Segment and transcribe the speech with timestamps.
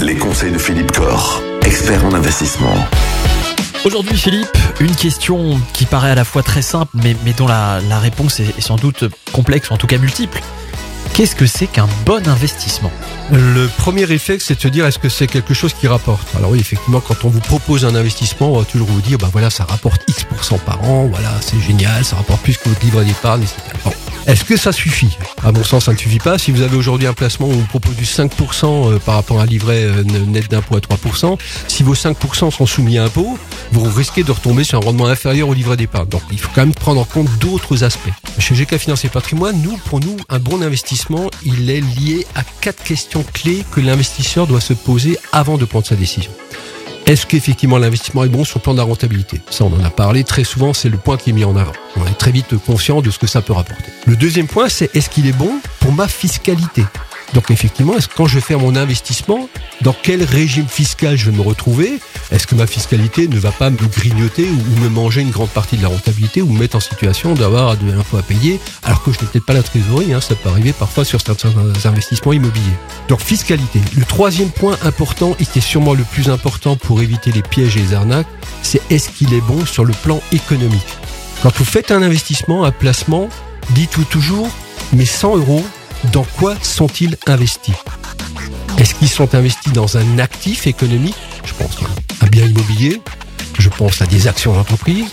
[0.00, 2.74] Les conseils de Philippe Corr, expert en investissement.
[3.84, 4.48] Aujourd'hui, Philippe,
[4.80, 8.40] une question qui paraît à la fois très simple, mais, mais dont la, la réponse
[8.40, 10.40] est, est sans doute complexe, ou en tout cas multiple.
[11.12, 12.90] Qu'est-ce que c'est qu'un bon investissement?
[13.30, 16.26] Le premier réflexe, c'est de se dire est-ce que c'est quelque chose qui rapporte?
[16.36, 19.28] Alors oui, effectivement, quand on vous propose un investissement, on va toujours vous dire, bah
[19.30, 23.04] voilà, ça rapporte X% par an, voilà, c'est génial, ça rapporte plus que votre livret
[23.04, 23.60] d'épargne, etc.
[23.84, 23.92] Bon.
[24.26, 25.18] Est-ce que ça suffit?
[25.42, 26.38] À mon sens, ça ne suffit pas.
[26.38, 29.42] Si vous avez aujourd'hui un placement où on propose du 5% euh, par rapport à
[29.42, 33.38] un livret euh, net d'impôt à 3%, si vos 5% sont soumis à impôt,
[33.72, 36.08] vous risquez de retomber sur un rendement inférieur au livret d'épargne.
[36.08, 38.12] Donc il faut quand même prendre en compte d'autres aspects.
[38.38, 42.42] Chez GK Finance et Patrimoine, nous, pour nous, un bon investissement, il est lié à
[42.62, 46.30] quatre questions clés que l'investisseur doit se poser avant de prendre sa décision.
[47.06, 49.38] Est-ce qu'effectivement l'investissement est bon sur le plan de la rentabilité?
[49.50, 51.72] Ça, on en a parlé très souvent, c'est le point qui est mis en avant.
[51.96, 53.90] On est très vite conscient de ce que ça peut rapporter.
[54.06, 56.82] Le deuxième point, c'est est-ce qu'il est bon pour ma fiscalité?
[57.32, 59.48] Donc effectivement, est-ce quand je vais faire mon investissement,
[59.80, 61.98] dans quel régime fiscal je vais me retrouver?
[62.30, 65.76] Est-ce que ma fiscalité ne va pas me grignoter ou me manger une grande partie
[65.76, 69.12] de la rentabilité ou me mettre en situation d'avoir de l'impôt à payer alors que
[69.12, 71.50] je n'ai peut-être pas la trésorerie hein, Ça peut arriver parfois sur certains
[71.84, 72.64] investissements immobiliers.
[73.08, 73.80] Donc fiscalité.
[73.96, 77.76] Le troisième point important et qui est sûrement le plus important pour éviter les pièges
[77.76, 78.28] et les arnaques,
[78.62, 80.98] c'est est-ce qu'il est bon sur le plan économique?
[81.42, 83.28] Quand vous faites un investissement, un placement,
[83.70, 84.48] dites-vous toujours,
[84.92, 85.64] mes 100 euros,
[86.12, 87.74] dans quoi sont-ils investis?
[88.78, 91.16] Est-ce qu'ils sont investis dans un actif économique?
[91.44, 93.00] Je pense à un bien immobilier,
[93.58, 95.06] je pense à des actions d'entreprise,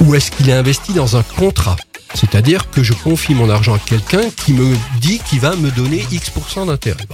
[0.00, 1.76] ou est-ce qu'il est investi dans un contrat?
[2.14, 6.06] C'est-à-dire que je confie mon argent à quelqu'un qui me dit qu'il va me donner
[6.10, 7.06] X% d'intérêt.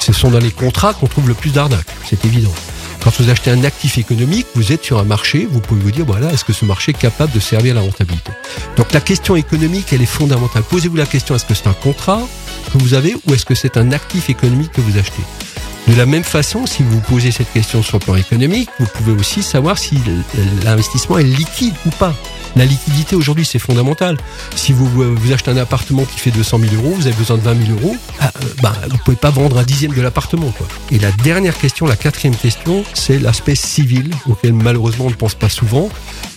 [0.00, 2.52] Ce sont dans les contrats qu'on trouve le plus d'arnaques, c'est évident.
[3.02, 6.06] Quand vous achetez un actif économique, vous êtes sur un marché, vous pouvez vous dire,
[6.06, 8.32] voilà, est-ce que ce marché est capable de servir la rentabilité?
[8.76, 10.62] Donc la question économique, elle est fondamentale.
[10.62, 12.22] Posez-vous la question, est-ce que c'est un contrat?
[12.78, 15.22] Vous avez ou est-ce que c'est un actif économique que vous achetez?
[15.88, 19.12] De la même façon, si vous posez cette question sur le plan économique, vous pouvez
[19.12, 19.98] aussi savoir si
[20.64, 22.14] l'investissement est liquide ou pas.
[22.56, 24.16] La liquidité aujourd'hui, c'est fondamental.
[24.54, 24.88] Si vous,
[25.32, 27.96] achetez un appartement qui fait 200 000 euros, vous avez besoin de 20 000 euros,
[28.20, 30.52] ah, euh, bah, vous pouvez pas vendre un dixième de l'appartement.
[30.90, 35.34] Et la dernière question, la quatrième question, c'est l'aspect civil, auquel malheureusement on ne pense
[35.34, 35.90] pas souvent.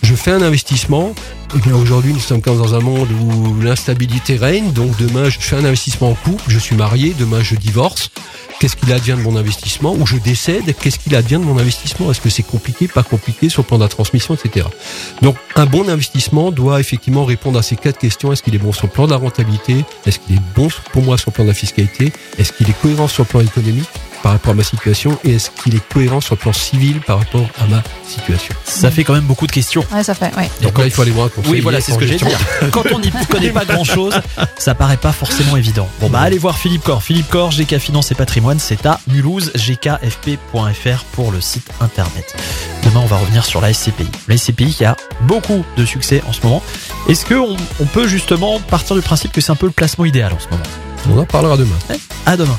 [0.08, 1.14] Je fais un investissement,
[1.54, 5.56] eh aujourd'hui nous sommes comme dans un monde où l'instabilité règne, donc demain je fais
[5.56, 8.10] un investissement en couple, je suis marié, demain je divorce.
[8.58, 12.10] Qu'est-ce qu'il advient de mon investissement, ou je décède, qu'est-ce qu'il advient de mon investissement,
[12.10, 14.64] est-ce que c'est compliqué, pas compliqué sur le plan de la transmission, etc.
[15.20, 18.32] Donc un bon investissement doit effectivement répondre à ces quatre questions.
[18.32, 19.84] Est-ce qu'il est bon sur le plan de la rentabilité?
[20.06, 22.14] Est-ce qu'il est bon pour moi sur le plan de la fiscalité?
[22.38, 23.90] Est-ce qu'il est cohérent sur le plan économique?
[24.28, 27.18] Par rapport à ma situation et est-ce qu'il est cohérent sur le plan civil par
[27.18, 28.54] rapport à ma situation?
[28.62, 29.82] Ça fait quand même beaucoup de questions.
[29.90, 30.50] Ouais, ça fait, ouais.
[30.60, 32.26] Donc là, il faut aller voir un conseiller Oui, voilà, c'est ce que j'ai dit.
[32.70, 34.12] Quand on n'y connaît pas grand chose,
[34.58, 35.88] ça paraît pas forcément évident.
[36.02, 37.02] Bon, bah, allez voir Philippe Corr.
[37.02, 42.36] Philippe Corr, GK Finance et Patrimoine, c'est à Mulhouse, gkfp.fr pour le site internet.
[42.84, 44.08] Demain, on va revenir sur la SCPI.
[44.28, 46.62] La SCPI qui a beaucoup de succès en ce moment.
[47.08, 50.34] Est-ce qu'on on peut justement partir du principe que c'est un peu le placement idéal
[50.34, 50.64] en ce moment?
[51.10, 51.78] On en parlera demain.
[52.26, 52.58] À demain.